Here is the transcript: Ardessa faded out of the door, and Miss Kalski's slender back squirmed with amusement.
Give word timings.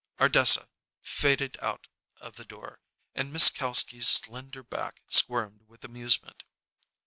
Ardessa 0.19 0.67
faded 1.03 1.59
out 1.61 1.87
of 2.19 2.35
the 2.35 2.43
door, 2.43 2.79
and 3.13 3.31
Miss 3.31 3.51
Kalski's 3.51 4.07
slender 4.07 4.63
back 4.63 5.03
squirmed 5.05 5.61
with 5.67 5.85
amusement. 5.85 6.43